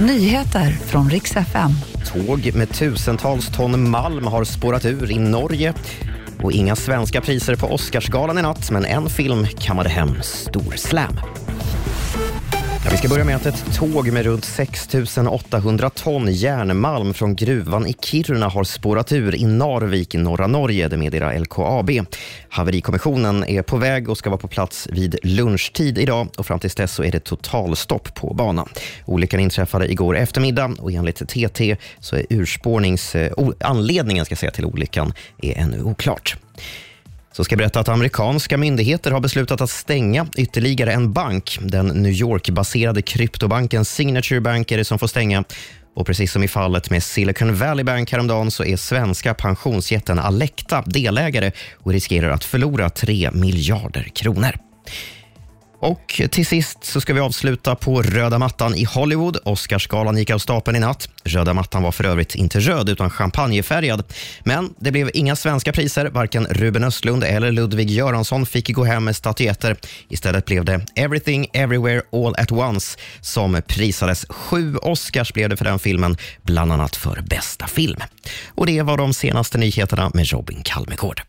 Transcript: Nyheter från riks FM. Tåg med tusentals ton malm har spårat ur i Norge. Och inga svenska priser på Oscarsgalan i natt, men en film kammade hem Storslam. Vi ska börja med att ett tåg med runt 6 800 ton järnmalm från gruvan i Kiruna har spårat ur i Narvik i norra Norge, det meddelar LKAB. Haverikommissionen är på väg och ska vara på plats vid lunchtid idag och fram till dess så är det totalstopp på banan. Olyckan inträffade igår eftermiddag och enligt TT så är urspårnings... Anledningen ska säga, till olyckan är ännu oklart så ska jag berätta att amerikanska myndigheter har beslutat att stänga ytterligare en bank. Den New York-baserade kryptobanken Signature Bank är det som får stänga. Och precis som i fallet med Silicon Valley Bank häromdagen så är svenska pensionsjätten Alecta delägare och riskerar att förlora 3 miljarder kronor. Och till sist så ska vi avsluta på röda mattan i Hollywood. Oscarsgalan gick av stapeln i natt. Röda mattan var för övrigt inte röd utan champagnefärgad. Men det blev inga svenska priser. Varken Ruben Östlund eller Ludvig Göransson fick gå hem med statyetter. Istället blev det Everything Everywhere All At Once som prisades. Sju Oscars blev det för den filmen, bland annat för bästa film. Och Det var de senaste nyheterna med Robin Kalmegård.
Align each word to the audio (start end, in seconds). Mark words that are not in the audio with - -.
Nyheter 0.00 0.70
från 0.70 1.10
riks 1.10 1.36
FM. 1.36 1.70
Tåg 2.06 2.54
med 2.54 2.70
tusentals 2.70 3.48
ton 3.48 3.90
malm 3.90 4.26
har 4.26 4.44
spårat 4.44 4.84
ur 4.84 5.10
i 5.10 5.18
Norge. 5.18 5.74
Och 6.42 6.52
inga 6.52 6.76
svenska 6.76 7.20
priser 7.20 7.56
på 7.56 7.66
Oscarsgalan 7.66 8.38
i 8.38 8.42
natt, 8.42 8.70
men 8.70 8.84
en 8.84 9.08
film 9.08 9.46
kammade 9.46 9.88
hem 9.88 10.22
Storslam. 10.22 11.18
Vi 12.98 13.00
ska 13.00 13.08
börja 13.08 13.24
med 13.24 13.36
att 13.36 13.46
ett 13.46 13.74
tåg 13.74 14.12
med 14.12 14.24
runt 14.24 14.44
6 14.44 14.88
800 15.28 15.90
ton 15.90 16.32
järnmalm 16.32 17.14
från 17.14 17.36
gruvan 17.36 17.86
i 17.86 17.94
Kiruna 18.00 18.48
har 18.48 18.64
spårat 18.64 19.12
ur 19.12 19.34
i 19.34 19.44
Narvik 19.44 20.14
i 20.14 20.18
norra 20.18 20.46
Norge, 20.46 20.88
det 20.88 20.96
meddelar 20.96 21.38
LKAB. 21.38 21.90
Haverikommissionen 22.48 23.44
är 23.44 23.62
på 23.62 23.76
väg 23.76 24.08
och 24.08 24.18
ska 24.18 24.30
vara 24.30 24.40
på 24.40 24.48
plats 24.48 24.88
vid 24.92 25.18
lunchtid 25.22 25.98
idag 25.98 26.28
och 26.36 26.46
fram 26.46 26.58
till 26.58 26.70
dess 26.70 26.92
så 26.94 27.04
är 27.04 27.12
det 27.12 27.20
totalstopp 27.20 28.14
på 28.14 28.34
banan. 28.34 28.68
Olyckan 29.04 29.40
inträffade 29.40 29.90
igår 29.90 30.16
eftermiddag 30.16 30.74
och 30.78 30.92
enligt 30.92 31.28
TT 31.28 31.76
så 32.00 32.16
är 32.16 32.26
urspårnings... 32.30 33.16
Anledningen 33.60 34.24
ska 34.24 34.36
säga, 34.36 34.52
till 34.52 34.64
olyckan 34.64 35.12
är 35.42 35.58
ännu 35.58 35.82
oklart 35.82 36.36
så 37.38 37.44
ska 37.44 37.52
jag 37.52 37.58
berätta 37.58 37.80
att 37.80 37.88
amerikanska 37.88 38.56
myndigheter 38.56 39.10
har 39.10 39.20
beslutat 39.20 39.60
att 39.60 39.70
stänga 39.70 40.26
ytterligare 40.36 40.92
en 40.92 41.12
bank. 41.12 41.58
Den 41.60 41.86
New 41.86 42.12
York-baserade 42.12 43.02
kryptobanken 43.02 43.84
Signature 43.84 44.40
Bank 44.40 44.72
är 44.72 44.76
det 44.76 44.84
som 44.84 44.98
får 44.98 45.06
stänga. 45.06 45.44
Och 45.94 46.06
precis 46.06 46.32
som 46.32 46.42
i 46.42 46.48
fallet 46.48 46.90
med 46.90 47.02
Silicon 47.02 47.56
Valley 47.56 47.84
Bank 47.84 48.12
häromdagen 48.12 48.50
så 48.50 48.64
är 48.64 48.76
svenska 48.76 49.34
pensionsjätten 49.34 50.18
Alecta 50.18 50.82
delägare 50.86 51.52
och 51.74 51.92
riskerar 51.92 52.30
att 52.30 52.44
förlora 52.44 52.90
3 52.90 53.30
miljarder 53.32 54.02
kronor. 54.14 54.54
Och 55.80 56.22
till 56.30 56.46
sist 56.46 56.84
så 56.84 57.00
ska 57.00 57.14
vi 57.14 57.20
avsluta 57.20 57.74
på 57.74 58.02
röda 58.02 58.38
mattan 58.38 58.74
i 58.74 58.84
Hollywood. 58.84 59.38
Oscarsgalan 59.44 60.16
gick 60.16 60.30
av 60.30 60.38
stapeln 60.38 60.76
i 60.76 60.80
natt. 60.80 61.08
Röda 61.24 61.54
mattan 61.54 61.82
var 61.82 61.92
för 61.92 62.04
övrigt 62.04 62.34
inte 62.34 62.60
röd 62.60 62.88
utan 62.88 63.10
champagnefärgad. 63.10 64.04
Men 64.44 64.74
det 64.78 64.92
blev 64.92 65.10
inga 65.14 65.36
svenska 65.36 65.72
priser. 65.72 66.06
Varken 66.06 66.46
Ruben 66.46 66.84
Östlund 66.84 67.24
eller 67.24 67.52
Ludvig 67.52 67.90
Göransson 67.90 68.46
fick 68.46 68.74
gå 68.74 68.84
hem 68.84 69.04
med 69.04 69.16
statyetter. 69.16 69.76
Istället 70.08 70.44
blev 70.44 70.64
det 70.64 70.80
Everything 70.94 71.46
Everywhere 71.52 72.02
All 72.12 72.34
At 72.38 72.52
Once 72.52 72.98
som 73.20 73.62
prisades. 73.66 74.26
Sju 74.28 74.76
Oscars 74.76 75.32
blev 75.32 75.48
det 75.48 75.56
för 75.56 75.64
den 75.64 75.78
filmen, 75.78 76.16
bland 76.42 76.72
annat 76.72 76.96
för 76.96 77.20
bästa 77.20 77.66
film. 77.66 78.00
Och 78.48 78.66
Det 78.66 78.82
var 78.82 78.96
de 78.96 79.14
senaste 79.14 79.58
nyheterna 79.58 80.10
med 80.14 80.30
Robin 80.32 80.62
Kalmegård. 80.62 81.22